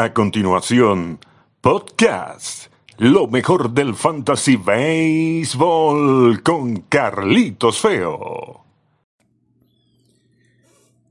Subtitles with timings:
[0.00, 1.18] A continuación,
[1.60, 2.72] podcast.
[2.96, 8.64] Lo mejor del fantasy baseball con Carlitos Feo.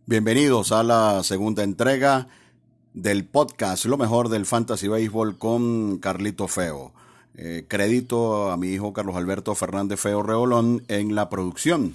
[0.07, 2.29] Bienvenidos a la segunda entrega
[2.95, 6.91] del podcast Lo mejor del fantasy baseball con Carlitos Feo.
[7.35, 11.93] Eh, crédito a mi hijo Carlos Alberto Fernández Feo Reolón en la producción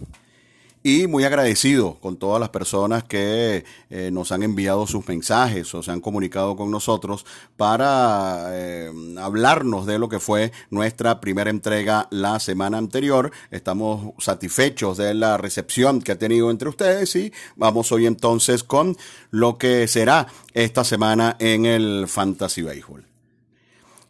[0.86, 5.82] y muy agradecido con todas las personas que eh, nos han enviado sus mensajes o
[5.82, 7.24] se han comunicado con nosotros
[7.56, 13.32] para eh, hablarnos de lo que fue nuestra primera entrega la semana anterior.
[13.50, 18.94] Estamos satisfechos de la recepción que ha tenido entre ustedes y vamos hoy entonces con
[19.30, 23.06] lo que será esta semana en el Fantasy Baseball.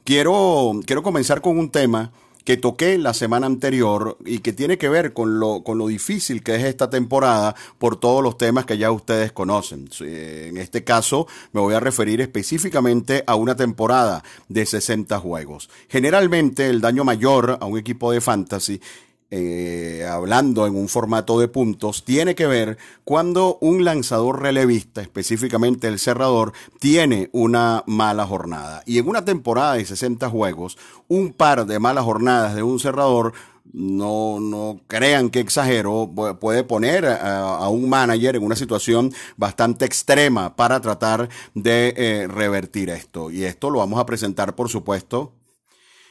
[0.02, 2.10] Quiero, quiero comenzar con un tema
[2.44, 6.42] que toqué la semana anterior y que tiene que ver con lo, con lo difícil
[6.42, 9.88] que es esta temporada por todos los temas que ya ustedes conocen.
[10.00, 15.70] En este caso me voy a referir específicamente a una temporada de 60 juegos.
[15.88, 18.80] Generalmente el daño mayor a un equipo de fantasy
[19.36, 25.88] eh, hablando en un formato de puntos, tiene que ver cuando un lanzador relevista, específicamente
[25.88, 28.84] el cerrador, tiene una mala jornada.
[28.86, 33.32] Y en una temporada de 60 juegos, un par de malas jornadas de un cerrador
[33.72, 36.08] no, no crean que exagero,
[36.40, 42.88] puede poner a, un manager en una situación bastante extrema para tratar de eh, revertir
[42.90, 43.32] esto.
[43.32, 45.32] Y esto lo vamos a presentar, por supuesto,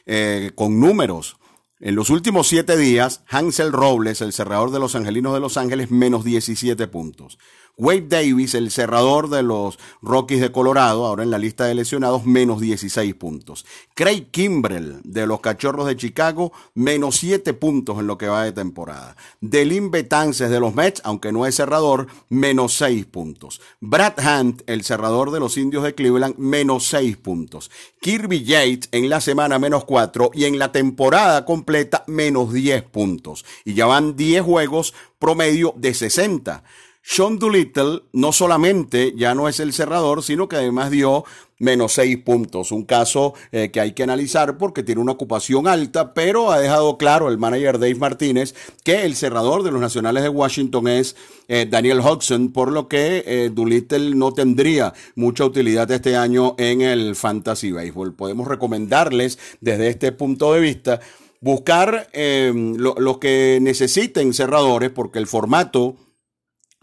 [0.04, 1.38] eh, con números.
[1.84, 5.90] En los últimos siete días, Hansel Robles, el cerrador de los Angelinos de Los Ángeles,
[5.90, 7.38] menos 17 puntos.
[7.76, 12.24] Wade Davis, el cerrador de los Rockies de Colorado, ahora en la lista de lesionados,
[12.24, 13.66] menos 16 puntos.
[13.94, 18.52] Craig Kimbrell, de los Cachorros de Chicago, menos 7 puntos en lo que va de
[18.52, 19.16] temporada.
[19.40, 23.60] Delin Betances, de los Mets, aunque no es cerrador, menos 6 puntos.
[23.80, 27.72] Brad Hunt, el cerrador de los Indios de Cleveland, menos 6 puntos.
[28.00, 33.44] Kirby Yates, en la semana, menos 4 y en la temporada completa, menos 10 puntos.
[33.64, 36.62] Y ya van 10 juegos promedio de 60.
[37.06, 41.24] Sean Doolittle no solamente ya no es el cerrador, sino que además dio
[41.58, 42.72] menos seis puntos.
[42.72, 46.96] Un caso eh, que hay que analizar porque tiene una ocupación alta, pero ha dejado
[46.96, 48.54] claro el manager Dave Martínez
[48.84, 51.14] que el cerrador de los Nacionales de Washington es
[51.46, 56.80] eh, Daniel Hodgson, por lo que eh, Doolittle no tendría mucha utilidad este año en
[56.80, 58.14] el Fantasy Baseball.
[58.14, 61.00] Podemos recomendarles desde este punto de vista
[61.42, 65.96] buscar los que necesiten cerradores porque el formato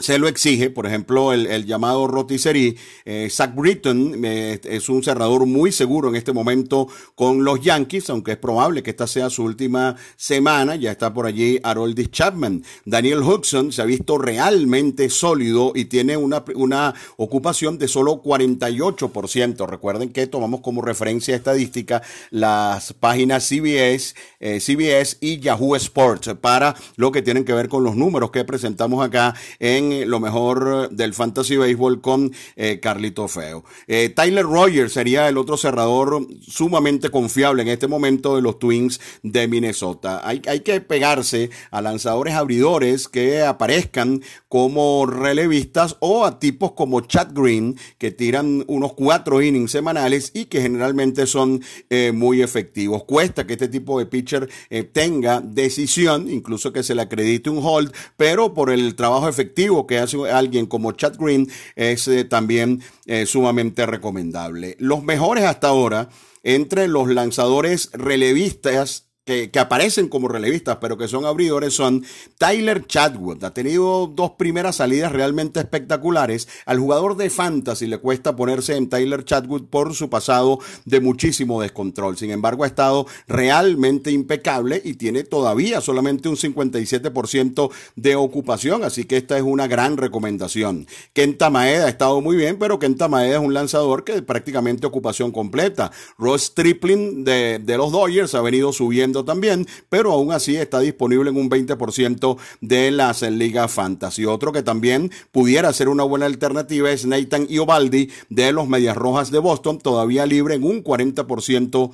[0.02, 2.76] se lo exige, por ejemplo, el, llamado rotisserie.
[3.06, 8.10] Eh, Zach Britton eh, es un cerrador muy seguro en este momento con los Yankees,
[8.10, 10.76] aunque es probable que esta sea su última semana.
[10.76, 12.64] Ya está por allí Harold Chapman.
[12.86, 19.68] Daniel Hudson se ha visto realmente sólido y tiene una, una ocupación de solo 48%.
[19.68, 26.76] Recuerden que tomamos como referencia estadística las páginas CBS, eh, CBS y Yahoo Sports para
[26.96, 31.14] lo que tienen que ver con los números que presentamos acá en lo mejor del
[31.14, 33.64] fantasy baseball con eh, Carlito Feo.
[33.88, 39.00] Eh, Tyler Rogers sería el otro cerrador sumamente confiable en este momento de los Twins
[39.24, 40.22] de Minnesota.
[40.24, 47.30] Hay, que pegarse a lanzadores abridores que aparezcan como relevistas o a tipos como Chad
[47.34, 53.04] Green que tiran unos cuatro innings semanales y que generalmente son eh, muy efectivos.
[53.04, 54.50] Cuesta que este tipo de pitcher
[54.94, 60.00] tenga decisión, incluso que se le acredite un hold, pero por el trabajo efectivo que
[60.00, 64.76] hace alguien como Chad Green es eh, también eh, sumamente recomendable.
[64.80, 66.10] Los mejores hasta ahora
[66.44, 72.04] entre los lanzadores relevistas que, aparecen como relevistas, pero que son abridores, son
[72.38, 73.44] Tyler Chadwood.
[73.44, 76.48] Ha tenido dos primeras salidas realmente espectaculares.
[76.66, 81.62] Al jugador de fantasy le cuesta ponerse en Tyler Chadwood por su pasado de muchísimo
[81.62, 82.18] descontrol.
[82.18, 89.06] Sin embargo, ha estado realmente impecable y tiene todavía solamente un 57% de ocupación, así
[89.06, 90.88] que esta es una gran recomendación.
[91.14, 95.32] Kenta Maeda ha estado muy bien, pero Kenta Maeda es un lanzador que prácticamente ocupación
[95.32, 95.92] completa.
[96.18, 101.30] Ross Tripling de, de los Dodgers ha venido subiendo también, pero aún así está disponible
[101.30, 104.26] en un 20% de las ligas fantasy.
[104.26, 109.32] Otro que también pudiera ser una buena alternativa es Nathan Iovaldi de los Medias Rojas
[109.32, 111.92] de Boston, todavía libre en un 40%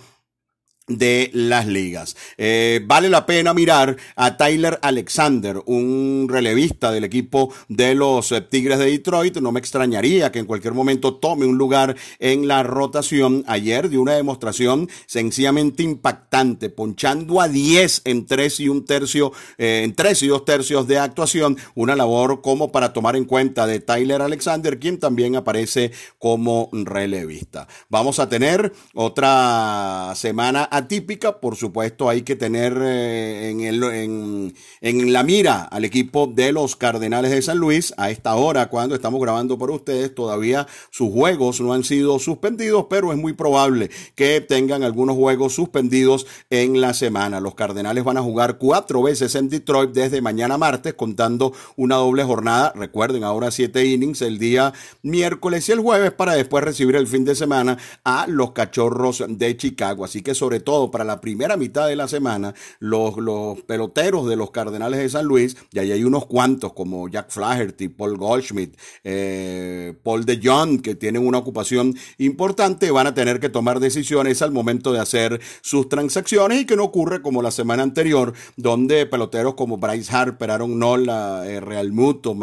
[0.87, 2.15] de las ligas.
[2.37, 8.41] Eh, vale la pena mirar a Tyler Alexander, un relevista del equipo de los eh,
[8.41, 9.37] Tigres de Detroit.
[9.37, 13.43] No me extrañaría que en cualquier momento tome un lugar en la rotación.
[13.47, 19.81] Ayer de una demostración sencillamente impactante, ponchando a 10 en 3 y un tercio, eh,
[19.83, 21.57] en 3 y dos tercios de actuación.
[21.75, 27.67] Una labor como para tomar en cuenta de Tyler Alexander, quien también aparece como relevista.
[27.89, 35.13] Vamos a tener otra semana atípica, por supuesto hay que tener eh, en, el, en,
[35.13, 37.93] la mira al equipo de los Cardenales de San Luis.
[37.97, 42.85] A esta hora, cuando estamos grabando por ustedes, todavía sus juegos no han sido suspendidos,
[42.89, 47.39] pero es muy probable que tengan algunos juegos suspendidos en la semana.
[47.39, 52.23] Los Cardenales van a jugar cuatro veces en Detroit desde mañana martes, contando una doble
[52.23, 52.73] jornada.
[52.75, 57.25] Recuerden, ahora siete innings el día miércoles y el jueves para después recibir el fin
[57.25, 60.05] de semana a los Cachorros de Chicago.
[60.05, 64.35] Así que sobre todo para la primera mitad de la semana, los, los peloteros de
[64.35, 68.75] los Cardenales de San Luis, y ahí hay unos cuantos como Jack Flaherty, Paul Goldschmidt,
[69.05, 74.41] eh, Paul de Jong, que tienen una ocupación importante, van a tener que tomar decisiones
[74.41, 79.05] al momento de hacer sus transacciones y que no ocurre como la semana anterior, donde
[79.05, 82.35] peloteros como Bryce Harper, Aaron Nola, eh, Real Muto,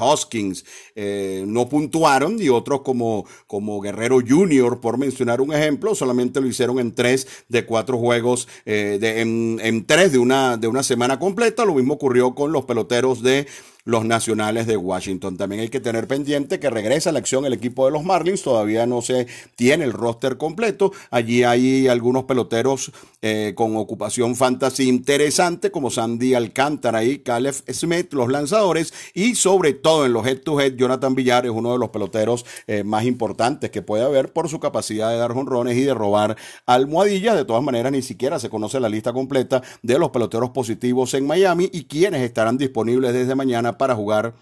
[0.00, 0.64] Hoskins,
[0.96, 6.48] eh, no puntuaron y otros como, como Guerrero Jr., por mencionar un ejemplo, solamente lo
[6.48, 10.82] hicieron en tres de cuatro juegos eh, de, en, en, tres de una, de una
[10.82, 11.64] semana completa.
[11.64, 13.46] Lo mismo ocurrió con los peloteros de
[13.84, 15.36] los nacionales de Washington.
[15.36, 18.42] También hay que tener pendiente que regresa a la acción el equipo de los Marlins,
[18.42, 19.26] todavía no se
[19.56, 20.92] tiene el roster completo.
[21.10, 22.92] Allí hay algunos peloteros
[23.22, 29.74] eh, con ocupación fantasy interesante, como Sandy Alcántara y Caleb Smith, los lanzadores, y sobre
[29.74, 33.82] todo en los head-to-head, Jonathan Villar es uno de los peloteros eh, más importantes que
[33.82, 37.36] puede haber por su capacidad de dar jonrones y de robar almohadillas.
[37.36, 41.26] De todas maneras, ni siquiera se conoce la lista completa de los peloteros positivos en
[41.26, 44.34] Miami y quienes estarán disponibles desde mañana para jugar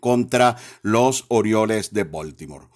[0.00, 2.66] contra los Orioles de Baltimore.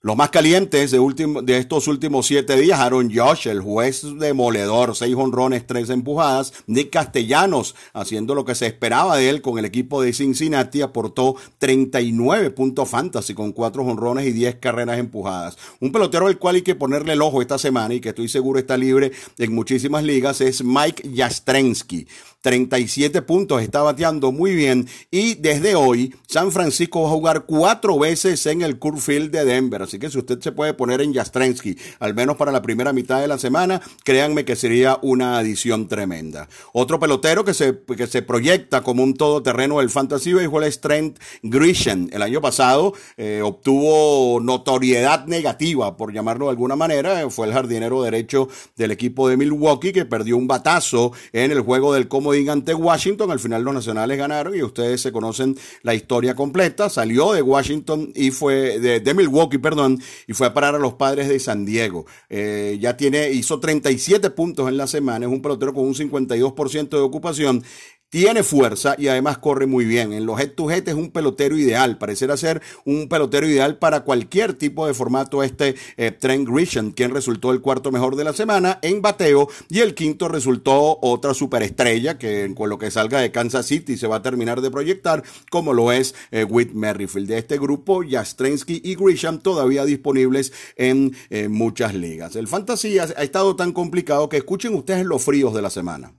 [0.00, 5.16] Los más calientes de, de, estos últimos siete días, Aaron Josh, el juez demoledor, seis
[5.16, 6.52] honrones, tres empujadas.
[6.68, 11.34] Nick Castellanos, haciendo lo que se esperaba de él con el equipo de Cincinnati, aportó
[11.58, 15.58] 39 puntos fantasy con cuatro honrones y 10 carreras empujadas.
[15.80, 18.60] Un pelotero al cual hay que ponerle el ojo esta semana y que estoy seguro
[18.60, 22.06] está libre en muchísimas ligas es Mike Jastrensky.
[22.40, 27.98] 37 puntos, está bateando muy bien y desde hoy San Francisco va a jugar cuatro
[27.98, 31.76] veces en el Curfield de Denver, así que si usted se puede poner en Jastrensky,
[31.98, 36.48] al menos para la primera mitad de la semana, créanme que sería una adición tremenda.
[36.72, 41.18] Otro pelotero que se, que se proyecta como un todoterreno del Fantasy Baseball es Trent
[41.42, 42.08] Grisham.
[42.12, 48.02] El año pasado eh, obtuvo notoriedad negativa, por llamarlo de alguna manera, fue el jardinero
[48.02, 52.74] derecho del equipo de Milwaukee que perdió un batazo en el juego del como ante
[52.74, 53.30] Washington.
[53.30, 56.88] Al final los nacionales ganaron y ustedes se conocen la historia completa.
[56.88, 59.77] Salió de Washington y fue de, Milwaukee, perdón,
[60.26, 62.06] y fue a parar a los padres de San Diego.
[62.28, 65.26] Eh, ya tiene, hizo 37 puntos en la semana.
[65.26, 67.62] Es un pelotero con un 52% de ocupación
[68.10, 70.12] tiene fuerza y además corre muy bien.
[70.12, 71.98] En los head to head es un pelotero ideal.
[71.98, 77.10] Parecerá ser un pelotero ideal para cualquier tipo de formato este eh, Trent Grisham, quien
[77.10, 82.18] resultó el cuarto mejor de la semana en bateo y el quinto resultó otra superestrella
[82.18, 85.72] que con lo que salga de Kansas City se va a terminar de proyectar como
[85.72, 87.28] lo es eh, Whit Merrifield.
[87.28, 92.36] De este grupo, Jastrensky y Grisham todavía disponibles en eh, muchas ligas.
[92.36, 96.12] El fantasy ha estado tan complicado que escuchen ustedes los fríos de la semana.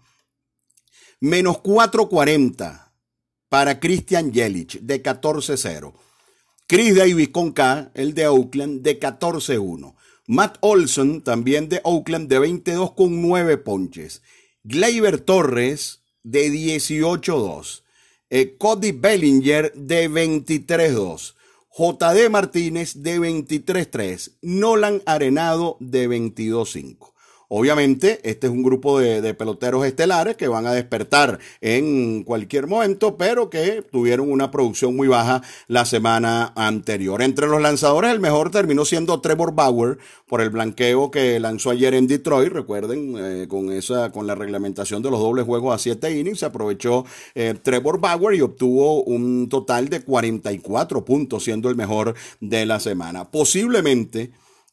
[1.21, 2.91] Menos 4.40
[3.49, 5.93] para Christian Jelic de 14-0.
[6.65, 9.95] Chris Davis con K, el de Oakland, de 14-1.
[10.27, 14.21] Matt Olson, también de Oakland, de 22 con 9 ponches.
[14.63, 17.83] Gleyber Torres, de 18-2.
[18.29, 21.35] Eh, Cody Bellinger, de 23-2.
[21.77, 24.37] JD Martínez, de 23-3.
[24.41, 27.11] Nolan Arenado, de 22-5.
[27.51, 33.17] Obviamente, este es un grupo de, peloteros estelares que van a despertar en cualquier momento,
[33.17, 37.23] pero que tuvieron una producción muy baja la semana anterior.
[37.23, 41.95] Entre los lanzadores, el mejor terminó siendo Trevor Bauer por el blanqueo que lanzó ayer
[41.95, 42.53] en Detroit.
[42.53, 46.45] Recuerden, eh, con esa, con la reglamentación de los dobles juegos a siete innings, se
[46.45, 47.03] aprovechó
[47.33, 52.79] eh, Trevor Bauer y obtuvo un total de 44 puntos, siendo el mejor de la
[52.79, 53.31] semana.
[53.31, 54.29] Posiblemente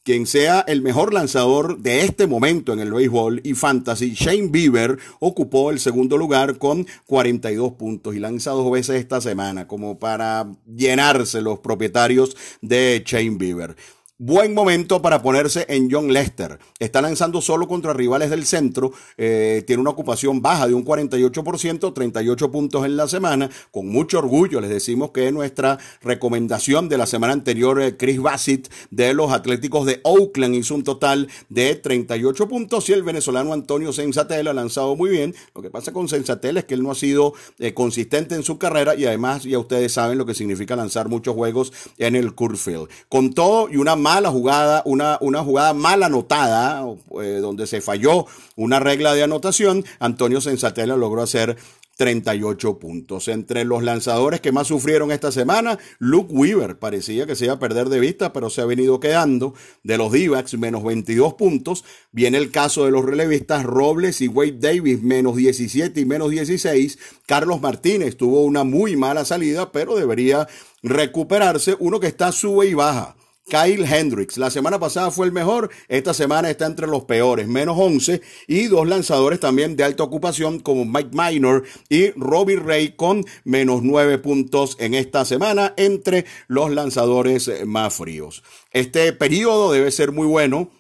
[0.07, 4.99] quien sea el mejor lanzador de este momento en el béisbol y fantasy, Shane Bieber
[5.19, 10.47] ocupó el segundo lugar con 42 puntos y lanza dos veces esta semana como para
[10.65, 13.75] llenarse los propietarios de Shane Bieber.
[14.19, 16.59] Buen momento para ponerse en John Lester.
[16.79, 18.93] Está lanzando solo contra rivales del centro.
[19.19, 23.51] Eh, tiene una ocupación baja de un 48%, 38 puntos en la semana.
[23.71, 28.73] Con mucho orgullo les decimos que nuestra recomendación de la semana anterior, eh, Chris Bassett
[28.91, 33.93] de los Atléticos de Oakland hizo un total de 38 puntos y el venezolano Antonio
[33.93, 35.35] Sensatel ha lanzado muy bien.
[35.55, 38.57] Lo que pasa con Sensatel es que él no ha sido eh, consistente en su
[38.57, 42.89] carrera y además ya ustedes saben lo que significa lanzar muchos juegos en el Curfield.
[43.11, 46.87] Con todo y una mala jugada, una, una jugada mal anotada,
[47.21, 51.57] eh, donde se falló una regla de anotación, Antonio Sensatella logró hacer
[51.97, 53.27] 38 puntos.
[53.27, 57.59] Entre los lanzadores que más sufrieron esta semana, Luke Weaver parecía que se iba a
[57.59, 59.55] perder de vista, pero se ha venido quedando.
[59.83, 61.85] De los d menos 22 puntos.
[62.13, 66.97] Viene el caso de los relevistas Robles y Wade Davis, menos 17 y menos 16.
[67.27, 70.47] Carlos Martínez tuvo una muy mala salida, pero debería
[70.85, 71.77] recuperarse.
[71.81, 73.17] Uno que está sube y baja.
[73.49, 74.39] Kyle Hendricks.
[74.39, 78.21] La semana pasada fue el mejor, esta semana está entre los peores, menos 11.
[78.49, 83.83] Y dos lanzadores también de alta ocupación como Mike Minor y Robbie Ray con menos
[83.83, 88.43] 9 puntos en esta semana entre los lanzadores más fríos.
[88.73, 90.71] Este periodo debe ser muy bueno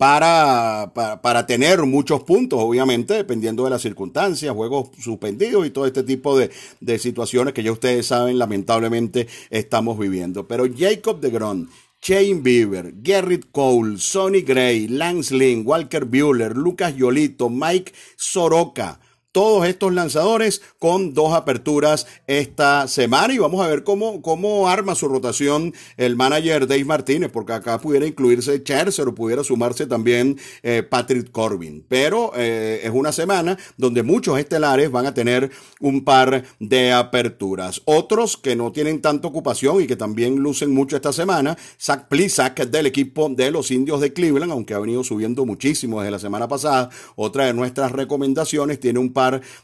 [0.00, 6.02] para, para, tener muchos puntos, obviamente, dependiendo de las circunstancias, juegos suspendidos y todo este
[6.02, 10.48] tipo de, de situaciones que ya ustedes saben, lamentablemente estamos viviendo.
[10.48, 11.68] Pero Jacob de Gron,
[12.00, 19.00] Shane Bieber, Gerrit Cole, Sonny Gray, Lance Lynn, Walker Bueller, Lucas Yolito, Mike Soroka,
[19.32, 24.94] todos estos lanzadores con dos aperturas esta semana y vamos a ver cómo, cómo arma
[24.94, 30.38] su rotación el manager Dave Martínez, porque acá pudiera incluirse Cherser o pudiera sumarse también
[30.62, 31.84] eh, Patrick Corbin.
[31.88, 37.82] Pero eh, es una semana donde muchos estelares van a tener un par de aperturas.
[37.84, 42.66] Otros que no tienen tanta ocupación y que también lucen mucho esta semana, Zach Plisak
[42.66, 46.48] del equipo de los indios de Cleveland, aunque ha venido subiendo muchísimo desde la semana
[46.48, 46.90] pasada.
[47.16, 49.12] Otra de nuestras recomendaciones tiene un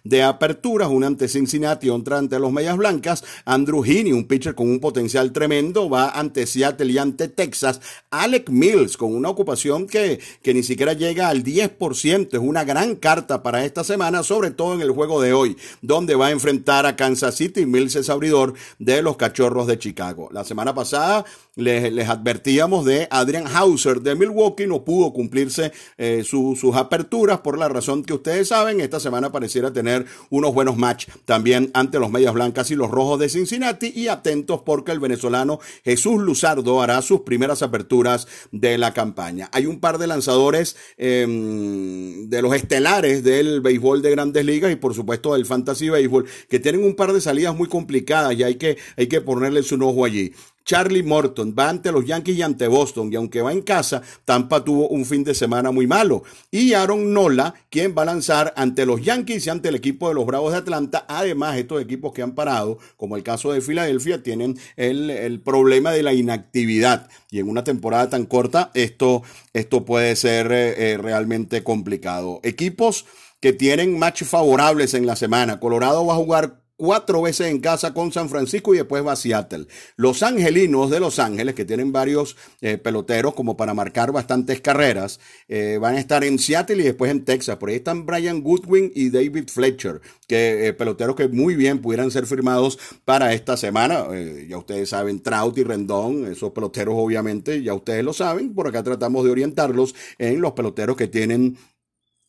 [0.04, 3.24] de aperturas, una ante Cincinnati, otra ante los Medias Blancas.
[3.44, 7.80] Andrew Heaney, un pitcher con un potencial tremendo, va ante Seattle y ante Texas.
[8.10, 12.96] Alec Mills, con una ocupación que, que ni siquiera llega al 10%, es una gran
[12.96, 16.86] carta para esta semana, sobre todo en el juego de hoy, donde va a enfrentar
[16.86, 17.66] a Kansas City.
[17.66, 20.28] Mills es abridor de los Cachorros de Chicago.
[20.32, 21.24] La semana pasada
[21.56, 27.68] les, advertíamos de Adrian Hauser de Milwaukee, no pudo cumplirse eh, sus aperturas por la
[27.68, 28.80] razón que ustedes saben.
[28.80, 33.18] Esta semana pareciera tener unos buenos match también ante los Medias Blancas y los Rojos
[33.18, 33.92] de Cincinnati.
[33.94, 39.48] Y atentos porque el venezolano Jesús Luzardo hará sus primeras aperturas de la campaña.
[39.52, 44.76] Hay un par de lanzadores em, de los estelares del béisbol de grandes ligas y
[44.76, 48.56] por supuesto del fantasy béisbol que tienen un par de salidas muy complicadas y hay
[48.56, 50.32] que, hay que ponerles un ojo allí.
[50.66, 54.64] Charlie Morton va ante los Yankees y ante Boston, y aunque va en casa, Tampa
[54.64, 56.24] tuvo un fin de semana muy malo.
[56.50, 60.16] Y Aaron Nola, quien va a lanzar ante los Yankees y ante el equipo de
[60.16, 61.06] los Bravos de Atlanta.
[61.08, 66.02] Además, estos equipos que han parado, como el caso de Filadelfia, tienen el, problema de
[66.02, 67.08] la inactividad.
[67.30, 72.40] Y en una temporada tan corta, esto, esto puede ser eh, eh, realmente complicado.
[72.42, 73.06] Equipos
[73.38, 75.60] que tienen match favorables en la semana.
[75.60, 79.16] Colorado va a jugar cuatro veces en casa con San Francisco y después va a
[79.16, 79.66] Seattle.
[79.96, 85.20] Los angelinos de Los Ángeles, que tienen varios eh, peloteros como para marcar bastantes carreras,
[85.48, 87.56] eh, van a estar en Seattle y después en Texas.
[87.56, 92.10] Por ahí están Brian Goodwin y David Fletcher, que eh, peloteros que muy bien pudieran
[92.10, 94.06] ser firmados para esta semana.
[94.48, 98.54] ya ustedes saben, Trout y Rendón, esos peloteros obviamente, ya ustedes lo saben.
[98.54, 101.56] Por acá tratamos de orientarlos en los peloteros que tienen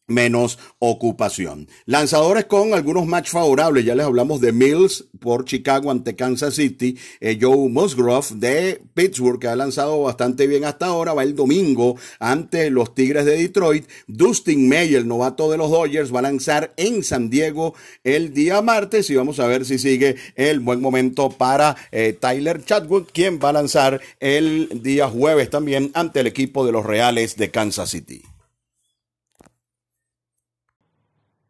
[0.08, 1.68] menos ocupación.
[1.86, 6.98] Lanzadores con algunos match favorables, ya les hablamos de Mills por Chicago ante Kansas City,
[7.20, 11.98] eh, Joe Musgrove de Pittsburgh que ha lanzado bastante bien hasta ahora, va el domingo
[12.20, 16.74] ante los Tigres de Detroit, Dustin May, el novato de los Dodgers, va a lanzar
[16.78, 21.30] en San Diego el día martes y vamos a ver si sigue el buen momento
[21.30, 26.66] para eh, Tyler Chatwood, quien va a lanzar el día jueves también ante el equipo
[26.66, 28.22] de los Reales de Kansas City.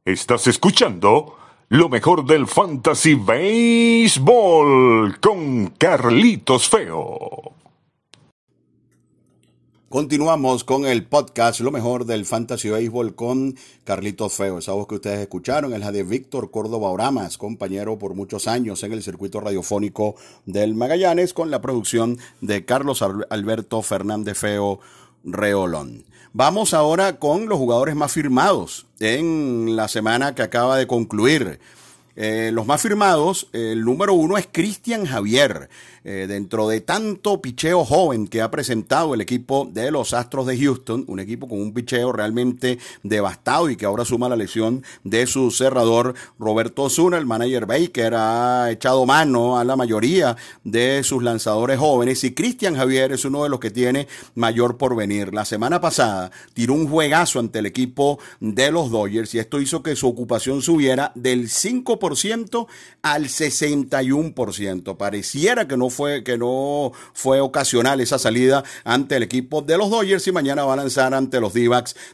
[0.07, 1.35] Estás escuchando
[1.67, 7.51] lo mejor del Fantasy Baseball con Carlitos Feo.
[9.89, 14.59] Continuamos con el podcast Lo mejor del Fantasy Baseball con Carlitos Feo.
[14.59, 18.83] Esa voz que ustedes escucharon es la de Víctor Córdoba Oramas, compañero por muchos años
[18.83, 24.79] en el circuito radiofónico del Magallanes, con la producción de Carlos Alberto Fernández Feo
[25.25, 26.05] Reolón.
[26.39, 31.59] Vamos ahora con los jugadores más firmados en la semana que acaba de concluir.
[32.19, 35.69] Eh, los más firmados, el número uno es Cristian Javier.
[36.09, 40.57] Eh, dentro de tanto picheo joven que ha presentado el equipo de los Astros de
[40.57, 45.27] Houston, un equipo con un picheo realmente devastado y que ahora suma la lesión de
[45.27, 51.21] su cerrador Roberto Osuna, el manager Baker ha echado mano a la mayoría de sus
[51.21, 55.33] lanzadores jóvenes y Cristian Javier es uno de los que tiene mayor porvenir.
[55.33, 59.83] La semana pasada tiró un juegazo ante el equipo de los Dodgers y esto hizo
[59.83, 62.06] que su ocupación subiera del 5%
[63.01, 64.97] al 61%.
[64.97, 69.89] Pareciera que no fue, que no fue ocasional esa salida ante el equipo de los
[69.89, 71.67] Dodgers y mañana va a lanzar ante los d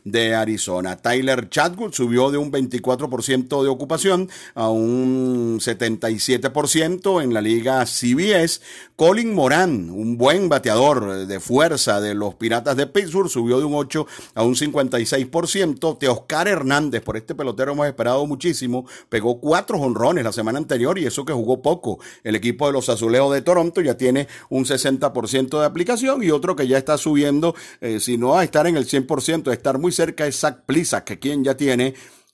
[0.03, 0.97] de Arizona.
[0.97, 8.61] Tyler Chadwood subió de un 24% de ocupación a un 77% en la liga CBS.
[8.95, 13.73] Colin Moran, un buen bateador de fuerza de los Piratas de Pittsburgh, subió de un
[13.75, 15.97] 8 a un 56%.
[15.97, 21.05] Teoscar Hernández, por este pelotero hemos esperado muchísimo, pegó cuatro honrones la semana anterior y
[21.05, 21.99] eso que jugó poco.
[22.23, 26.55] El equipo de los Azulejos de Toronto ya tiene un 60% de aplicación y otro
[26.55, 29.91] que ya está subiendo, eh, si no a estar en el 100%, a estar muy
[29.91, 30.63] cerca es Zach
[31.05, 31.93] que quien ya tiene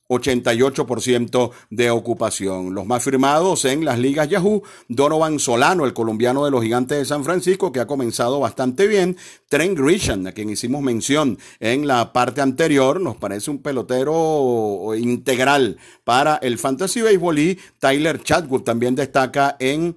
[0.09, 2.73] 88% de ocupación.
[2.73, 7.05] Los más firmados en las ligas Yahoo, Donovan Solano, el colombiano de los Gigantes de
[7.05, 9.17] San Francisco, que ha comenzado bastante bien.
[9.47, 15.77] Trent Grisham, a quien hicimos mención en la parte anterior, nos parece un pelotero integral
[16.03, 19.95] para el Fantasy Baseball y Tyler Chadwood también destaca en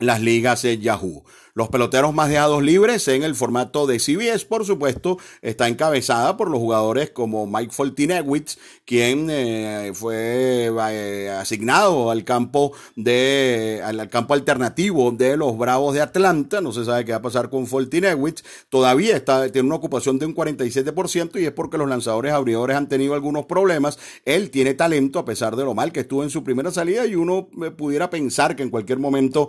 [0.00, 1.24] las ligas de Yahoo.
[1.54, 6.48] Los peloteros más dejados libres en el formato de CBS, por supuesto, está encabezada por
[6.48, 14.34] los jugadores como Mike Foltinewicz, quien eh, fue eh, asignado al campo de al, campo
[14.34, 16.60] alternativo de los Bravos de Atlanta.
[16.60, 18.44] No se sabe qué va a pasar con Foltinewicz.
[18.68, 22.88] Todavía está tiene una ocupación de un 47% y es porque los lanzadores abridores han
[22.88, 23.98] tenido algunos problemas.
[24.24, 27.16] Él tiene talento a pesar de lo mal que estuvo en su primera salida y
[27.16, 29.48] uno eh, pudiera pensar que en cualquier momento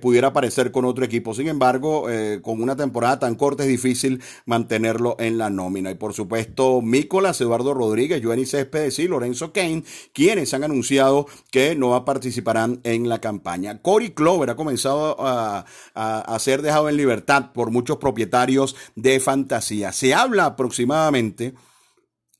[0.00, 1.34] pudiera aparecer con otro equipo.
[1.40, 5.90] Sin embargo, eh, con una temporada tan corta es difícil mantenerlo en la nómina.
[5.90, 9.82] Y por supuesto, Mícolas, Eduardo Rodríguez, Joanny Céspedes y Lorenzo Kane,
[10.12, 13.80] quienes han anunciado que no participarán en la campaña.
[13.80, 19.92] Cory Clover ha comenzado a, a ser dejado en libertad por muchos propietarios de fantasía.
[19.92, 21.54] Se habla aproximadamente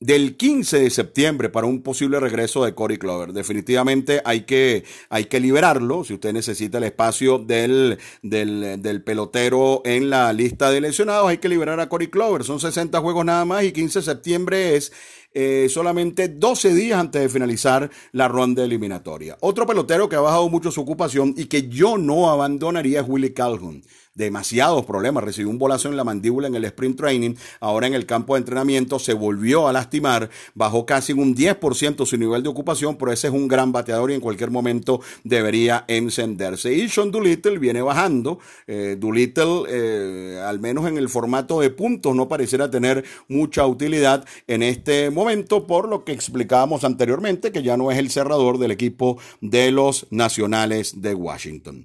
[0.01, 3.35] del 15 de septiembre para un posible regreso de Cory Clover.
[3.35, 6.05] Definitivamente hay que, hay que liberarlo.
[6.05, 11.51] Si usted necesita el espacio del, del, pelotero en la lista de lesionados, hay que
[11.51, 12.45] liberar a Cory Clover.
[12.45, 14.91] Son 60 juegos nada más y 15 de septiembre es
[15.35, 19.37] eh, solamente 12 días antes de finalizar la ronda eliminatoria.
[19.41, 23.35] Otro pelotero que ha bajado mucho su ocupación y que yo no abandonaría es Willie
[23.35, 25.25] Calhoun demasiados problemas.
[25.25, 27.35] Recibió un bolazo en la mandíbula en el sprint training.
[27.61, 30.31] Ahora en el campo de entrenamiento se volvió a lastimar.
[30.55, 34.15] Bajó casi un 10% su nivel de ocupación, pero ese es un gran bateador y
[34.15, 36.73] en cualquier momento debería encenderse.
[36.73, 38.39] Y Sean Doolittle viene bajando.
[38.67, 44.25] Eh, Doolittle, eh, al menos en el formato de puntos, no pareciera tener mucha utilidad
[44.47, 48.71] en este momento, por lo que explicábamos anteriormente, que ya no es el cerrador del
[48.71, 51.85] equipo de los Nacionales de Washington.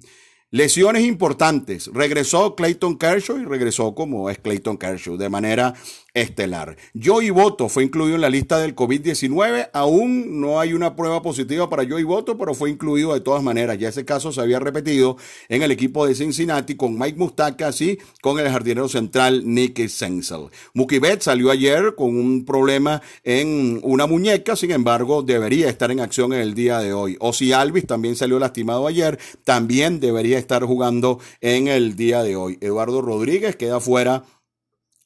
[0.50, 1.90] Lesiones importantes.
[1.92, 5.74] Regresó Clayton Kershaw y regresó como es Clayton Kershaw, de manera
[6.16, 6.76] estelar.
[7.00, 9.68] Joey Boto fue incluido en la lista del COVID-19.
[9.74, 13.78] Aún no hay una prueba positiva para Joey Boto, pero fue incluido de todas maneras.
[13.78, 15.18] Ya ese caso se había repetido
[15.50, 20.46] en el equipo de Cincinnati con Mike Mustakas y con el jardinero central Nick Senzel.
[20.72, 26.00] Mookie Betts salió ayer con un problema en una muñeca, sin embargo, debería estar en
[26.00, 27.18] acción en el día de hoy.
[27.20, 32.56] Ozzy Alvis también salió lastimado ayer, también debería estar jugando en el día de hoy.
[32.62, 34.24] Eduardo Rodríguez queda fuera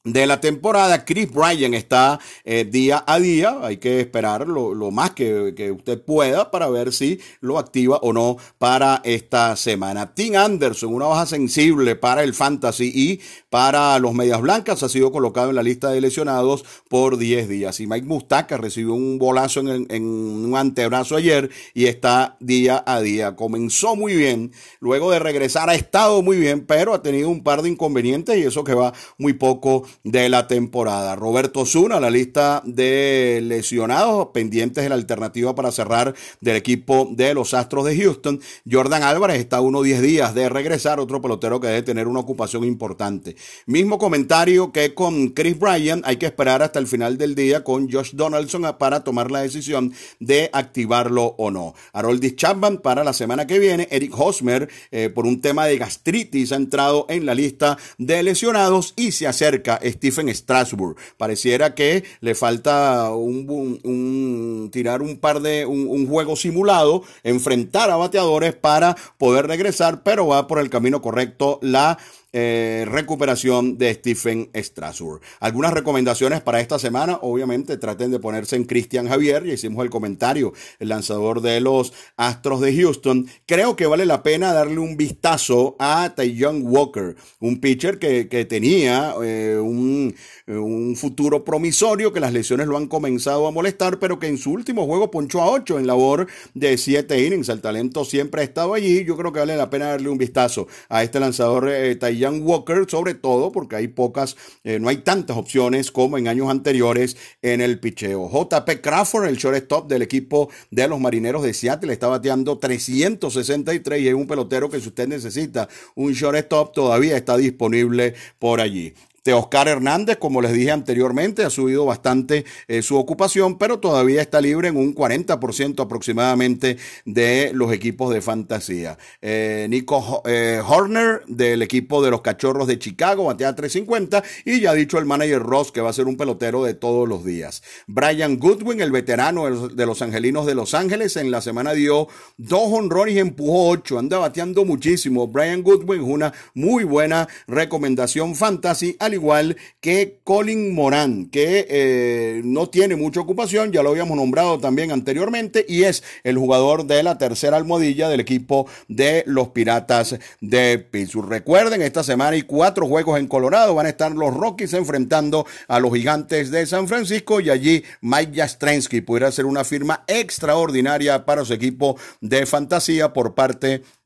[0.03, 1.05] de la temporada.
[1.05, 3.59] Chris Bryan está eh, día a día.
[3.61, 8.37] Hay que esperar lo, más que, usted pueda para ver si lo activa o no
[8.57, 10.13] para esta semana.
[10.13, 15.11] Tim Anderson, una baja sensible para el fantasy y para los medias blancas, ha sido
[15.11, 17.79] colocado en la lista de lesionados por 10 días.
[17.79, 23.01] Y Mike Mustaka recibió un bolazo en, en un antebrazo ayer y está día a
[23.01, 23.35] día.
[23.35, 27.61] Comenzó muy bien, luego de regresar ha estado muy bien, pero ha tenido un par
[27.61, 31.15] de inconvenientes y eso que va muy poco de la temporada.
[31.15, 37.33] Roberto Zuna, la lista de lesionados pendientes de la alternativa para cerrar del equipo de
[37.33, 38.39] los Astros de Houston.
[38.69, 42.19] Jordan Álvarez está a unos 10 días de regresar, otro pelotero que debe tener una
[42.19, 43.35] ocupación importante.
[43.65, 47.91] Mismo comentario que con Chris Bryan, hay que esperar hasta el final del día con
[47.91, 51.73] Josh Donaldson para tomar la decisión de activarlo o no.
[51.93, 56.51] Haroldis Chapman para la semana que viene, Eric Hosmer eh, por un tema de gastritis
[56.51, 60.95] ha entrado en la lista de lesionados y se acerca Stephen Strasburg.
[61.17, 68.53] Pareciera que le falta un, tirar un par de un, juego simulado, enfrentar a bateadores
[68.53, 71.97] para poder regresar, pero va por el camino correcto la
[72.33, 75.21] eh, recuperación de Stephen Strasburg.
[75.39, 79.89] Algunas recomendaciones para esta semana, obviamente traten de ponerse en Christian Javier, ya hicimos el
[79.89, 83.27] comentario, el lanzador de los Astros de Houston.
[83.45, 89.13] Creo que vale la pena darle un vistazo a Young Walker, un pitcher que, tenía
[89.23, 90.15] eh, un,
[90.47, 94.51] un, futuro promisorio, que las lesiones lo han comenzado a molestar, pero que en su
[94.51, 97.49] último juego ponchó a 8 en labor de 7 innings.
[97.49, 99.05] El talento siempre ha estado allí.
[99.05, 102.85] Yo creo que vale la pena darle un vistazo a este lanzador eh, Young Walker,
[102.87, 107.61] sobre todo porque hay pocas, eh, no hay tantas opciones como en años anteriores en
[107.61, 108.29] el picheo.
[108.29, 114.07] JP Crawford, el shortstop del equipo de los Marineros de Seattle, está bateando 363 y
[114.07, 118.93] es un pelotero que si usted necesita un shortstop todavía está disponible por allí
[119.29, 124.41] Oscar Hernández, como les dije anteriormente, ha subido bastante eh, su ocupación, pero todavía está
[124.41, 128.97] libre en un 40% aproximadamente de los equipos de fantasía.
[129.21, 134.71] Eh, Nico eh, Horner del equipo de los Cachorros de Chicago batea 350 y ya
[134.71, 137.61] ha dicho el manager Ross que va a ser un pelotero de todos los días.
[137.85, 142.07] Brian Goodwin, el veterano de los Angelinos de Los Ángeles, en la semana dio
[142.37, 145.27] dos honrones y empujó ocho, anda bateando muchísimo.
[145.27, 152.95] Brian Goodwin, una muy buena recomendación fantasy igual que Colin Moran, que eh, no tiene
[152.95, 157.57] mucha ocupación, ya lo habíamos nombrado también anteriormente, y es el jugador de la tercera
[157.57, 161.29] almohadilla del equipo de los Piratas de Pittsburgh.
[161.29, 165.79] Recuerden, esta semana hay cuatro juegos en Colorado, van a estar los Rockies enfrentando a
[165.79, 171.45] los Gigantes de San Francisco y allí Mike Jastrensky pudiera hacer una firma extraordinaria para
[171.45, 174.00] su equipo de fantasía por parte de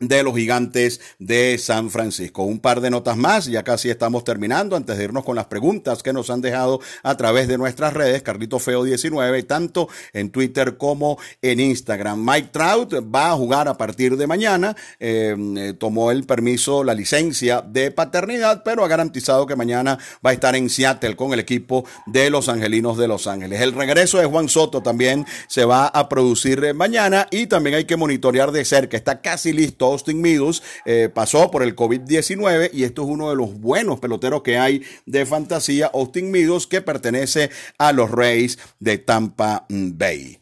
[0.00, 2.42] de los gigantes de San Francisco.
[2.44, 6.02] Un par de notas más, ya casi estamos terminando, antes de irnos con las preguntas
[6.02, 10.78] que nos han dejado a través de nuestras redes, Carlito Feo 19, tanto en Twitter
[10.78, 12.24] como en Instagram.
[12.24, 16.94] Mike Trout va a jugar a partir de mañana, eh, eh, tomó el permiso, la
[16.94, 21.40] licencia de paternidad, pero ha garantizado que mañana va a estar en Seattle con el
[21.40, 23.60] equipo de los Angelinos de Los Ángeles.
[23.60, 27.96] El regreso de Juan Soto también se va a producir mañana y también hay que
[27.96, 33.02] monitorear de cerca, está casi listo Austin Meadows eh, pasó por el COVID-19 y esto
[33.02, 37.92] es uno de los buenos peloteros que hay de fantasía, Austin Meadows, que pertenece a
[37.92, 40.38] los Rays de Tampa Bay.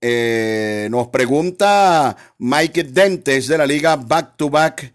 [0.00, 4.94] Eh, nos pregunta Mike Dentes de la liga Back to Back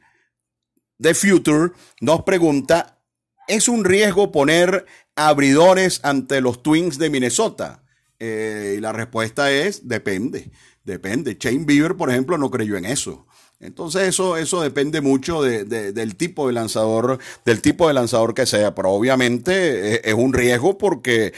[1.00, 3.02] The Future, nos pregunta,
[3.48, 7.84] ¿es un riesgo poner abridores ante los Twins de Minnesota?
[8.18, 10.52] Eh, y la respuesta es, depende,
[10.84, 11.38] depende.
[11.38, 13.25] Shane Bieber, por ejemplo, no creyó en eso.
[13.60, 18.76] Entonces eso, eso depende mucho del tipo de lanzador, del tipo de lanzador que sea,
[18.76, 21.34] pero obviamente es, es un riesgo porque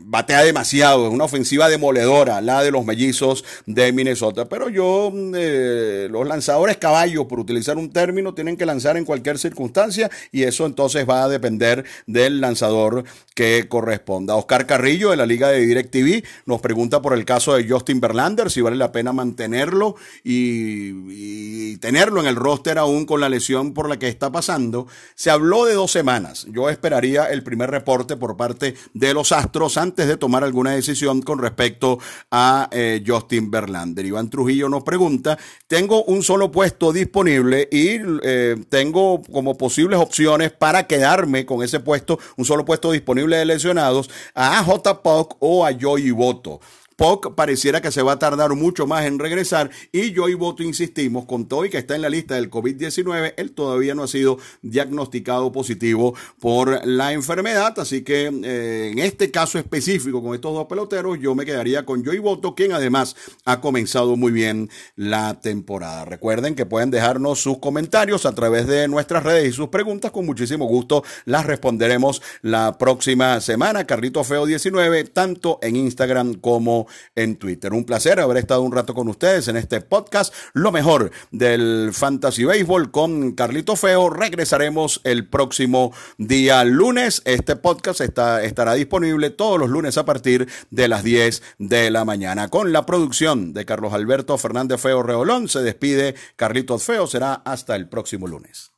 [0.00, 4.48] batea demasiado, es una ofensiva demoledora, la de los mellizos de Minnesota.
[4.48, 9.04] Pero yo, mm, eh, los lanzadores caballos, por utilizar un término, tienen que lanzar en
[9.04, 14.34] cualquier circunstancia y eso entonces va a depender del lanzador que corresponda.
[14.34, 18.50] Oscar Carrillo de la Liga de DirecTV nos pregunta por el caso de Justin Verlander,
[18.50, 19.94] si vale la pena mantenerlo
[20.24, 24.86] y, y tenerlo en el roster aún con la lesión por la que está pasando.
[25.14, 26.46] Se habló de dos semanas.
[26.50, 31.20] Yo esperaría el primer reporte por parte de los Astros antes de tomar alguna decisión
[31.20, 31.98] con respecto
[32.30, 34.06] a eh, Justin Verlander.
[34.06, 40.52] Iván Trujillo nos pregunta, tengo un solo puesto disponible y eh, tengo como posibles opciones
[40.52, 45.02] para quedarme con ese puesto, un solo puesto disponible de lesionados, a J.
[45.02, 46.60] Puck o a Joey Boto.
[47.02, 50.62] POC pareciera que se va a tardar mucho más en regresar y yo y voto
[50.62, 54.06] insistimos con todo y que está en la lista del COVID-19, él todavía no ha
[54.06, 60.54] sido diagnosticado positivo por la enfermedad, así que eh, en este caso específico con estos
[60.54, 65.40] dos peloteros yo me quedaría con Joey Boto, quien además ha comenzado muy bien la
[65.40, 66.04] temporada.
[66.04, 70.24] Recuerden que pueden dejarnos sus comentarios a través de nuestras redes y sus preguntas, con
[70.24, 73.88] muchísimo gusto las responderemos la próxima semana.
[73.88, 77.72] Carlito Feo 19, tanto en Instagram como en Twitter.
[77.72, 82.44] Un placer haber estado un rato con ustedes en este podcast, lo mejor del Fantasy
[82.44, 84.10] Baseball con Carlito Feo.
[84.10, 87.22] Regresaremos el próximo día lunes.
[87.24, 92.04] Este podcast está, estará disponible todos los lunes a partir de las 10 de la
[92.04, 92.48] mañana.
[92.48, 97.06] Con la producción de Carlos Alberto Fernández Feo Reolón, se despide Carlitos Feo.
[97.06, 98.72] Será hasta el próximo lunes.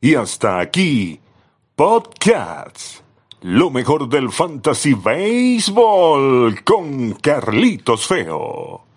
[0.00, 1.20] Y hasta aquí,
[1.76, 3.02] Podcasts.
[3.42, 8.89] Lo mejor del fantasy baseball con Carlitos Feo.